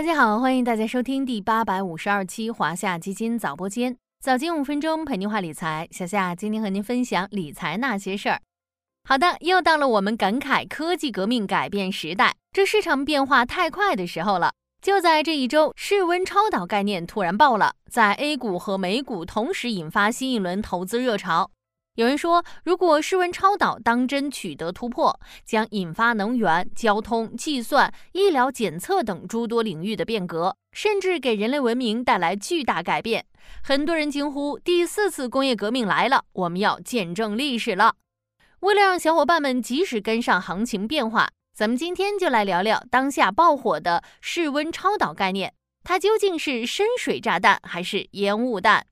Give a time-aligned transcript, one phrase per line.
[0.00, 5.86] 大家好，欢迎大家收听第八百五十二期华夏基金早播间，早间五分钟陪您话理财。
[5.90, 8.40] 小夏今天和您分享理财那些事儿。
[9.06, 14.54] 好的，又到了我们感慨科技革命改变时代，这市场变化太快的时候了。
[14.80, 21.50] 就在这一周，室温超导概念突然爆了，在 A 股和美股同时引发新一轮投资热潮。
[22.00, 33.26] 有人说，如果室温超导当真取得突破，将引发能源、交通、计算、医疗检测等诸多领域的变革，甚至给人类文明带来巨大改变。
[33.62, 37.96] 很多人惊呼：“第四次工业革命来了，我们要见证历史了。”
[38.60, 45.52] 为了让小伙伴们及时跟上行情变化，咱们今天就来聊聊当下爆火的室温超导概念，
[45.84, 48.86] 它究竟是深水炸弹还是烟雾弹？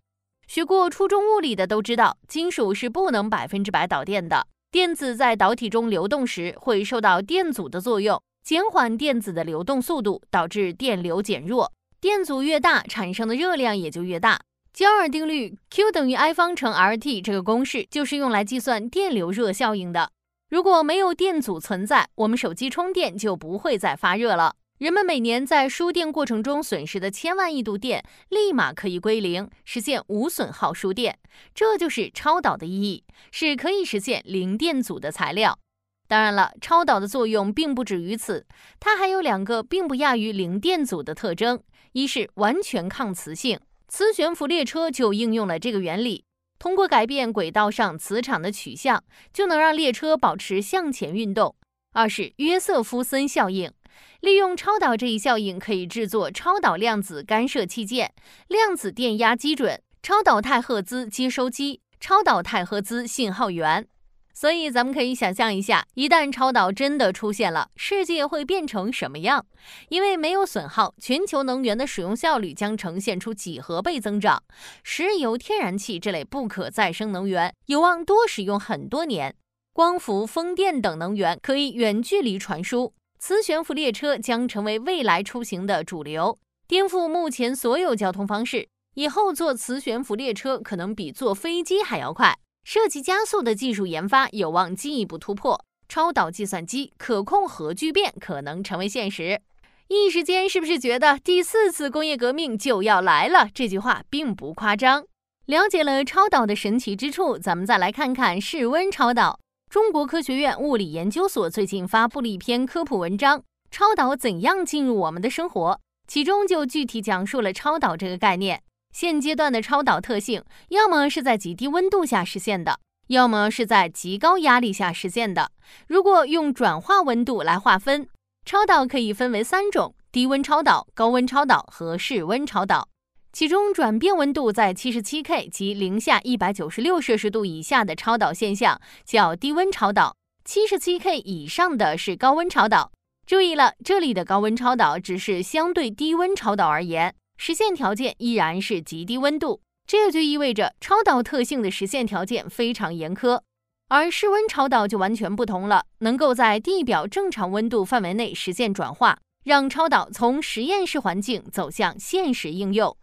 [0.49, 4.47] 学过初中物理的都知道，金属是不能百分之百导电的。
[4.71, 11.71] 电子在导体中流动时，会受到电阻的作用，减缓电子的流动速度，导致电流减弱。
[12.01, 14.41] 电阻越大，产生的热量也就越大。
[14.73, 20.13] 焦耳定律 Q 等于 I 方乘 RT 这个公式就是用来计算电流热效应的。
[20.49, 24.55] 如果没有电阻存在，我们手机充电就不会再发热了。
[24.79, 31.19] 人们每年在输电过程中损失的千万亿度电，立马可以归零，实现无损耗输电。
[31.53, 35.59] 这就是超导的意义，是可以实现零电阻的材料。
[36.07, 38.47] 当然了，超导的作用并不止于此，
[38.79, 46.23] 它还有两个并不亚于零电阻的特征：一是完全抗磁性，磁悬浮列车就应用了这个原理，
[46.61, 51.57] 通过改变轨道上磁场的取向，就能让列车保持向前运动；
[51.93, 53.73] 二是约瑟夫森效应。
[54.21, 58.13] 利用超导这一效应，可以制作超导量子干涉器件、
[58.49, 63.87] 量子电压基准、超导太赫兹接收机、超导太赫兹信号源。
[64.35, 69.45] 所以，咱们可以想象一下，一旦超导真的出现了，世界会变成什么样？
[69.89, 74.41] 因为没有损耗，全球能源的使用效率将呈现出几何倍增长。
[74.85, 79.35] 石油、天然气这类不可再生能源有望多使用很多年，
[79.73, 82.95] 光伏、风电等能源可以远距离传输。
[83.19, 88.69] 磁悬浮列车将成为未来出行的主流，颠覆目前所有交通方式。
[88.95, 92.39] 以后坐磁悬浮列车可能比坐飞机还要快。
[92.65, 99.41] 设计加速的技术研发有望进一步突破，超导计算机可控核聚变可能成为现实。
[99.89, 103.49] 一时间，是不是觉得第四次工业革命就要来了？
[103.53, 105.05] 这句话并不夸张。
[105.47, 109.41] 了解了超导的神奇之处，咱们再来看看室温超导。
[109.71, 113.41] 中国科学院物理研究所最近发布了一篇科普文章
[113.71, 115.73] 《超导怎样进入我们的生活》，
[116.07, 118.63] 其中就具体讲述了超导这个概念。
[118.95, 125.51] 现阶段的超导特性，要么是在极低温度下实现的，要么是在极高压力下实现的。
[125.87, 128.09] 如果用转化温度来划分，
[128.47, 132.89] 超导可以分为三种：低温超导、高温超导和室温超导。
[133.33, 142.91] 其中转变温度在七十七 K 及零下一百九十六摄氏度以下的超导现象叫低温超导，七十七 K 以上的是高温超导。
[143.27, 149.61] 注意了，这里的高温超导只是相对低温超导而言，实现条件依然是极低温度。
[149.87, 153.41] 这就意味着超导特性的实现条件非常严苛，
[153.89, 162.97] 而室温超导就完全不同了，能够在地表正常温度范围内实现转化，让超导从实验室环境走向现实应用。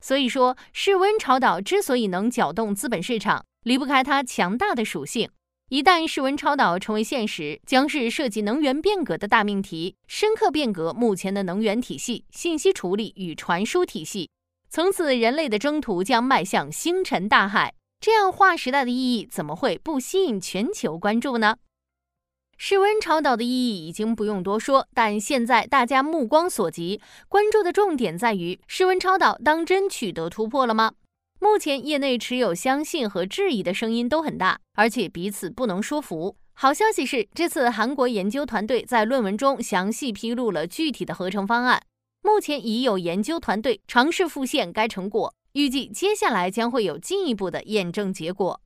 [0.00, 5.28] 所以说，室温超导之所以能搅动资本市场，离不开它强大的属性。
[5.70, 14.30] 一旦室温超导成为现实，将是涉及能源变革的大命题，深刻变革目前的能源体系、信息处理与传输体系。
[14.70, 17.74] 从此，人类的征途将迈向星辰大海。
[18.00, 21.56] 这样划时代的意义，怎么会不吸引全球关注呢？
[22.60, 30.90] 室温超导的意义已经不用多说，但现在大家目光所及、关注的重点在于：室温超导当真取得突破了吗？
[31.38, 36.34] 目前业内持有相信和质疑的声音都很大，而且彼此不能说服。
[36.52, 41.80] 好消息是，这次韩国研究团队在论文中详细披露了具体的合成方案，
[42.22, 48.60] 目前已有研究团队尝试复现该成果，预计接下来将会有进一步的验证结果。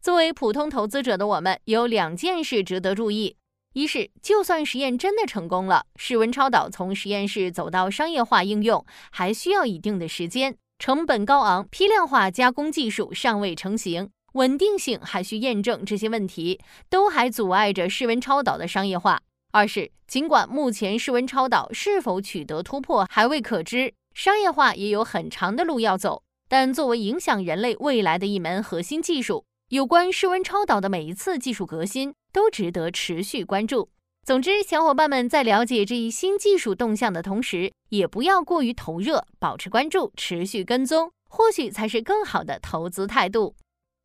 [0.00, 3.36] 作为普通投资者的我们，有两件事值得注意。
[3.74, 19.20] 一是，就算实验真的成功了，室温超导从实验室走到商业化应用，还需要一定的时间，成本高昂，批量化加工技术尚未成型，稳定性还需验证，这些问题都还阻碍着室温超导的商业化。
[19.50, 29.44] 二是，尽管目前室温超导是否取得突破还未可知，商业化也有很长的路要走，但作为影响人类未来的一门核心技术。
[29.68, 33.90] 有关室温超导的每一次技术革新都值得持续关注。
[34.24, 43.54] 总之，小伙伴们在了解这一新技术动向的同时，也不要过于投热，保持关注，持续跟踪，或许才是更好的投资态度。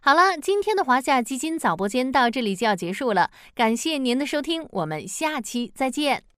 [0.02, 6.33] 好了，今天的华夏基金早播间到这里就要结束了，感谢您的收听，我们下期再见。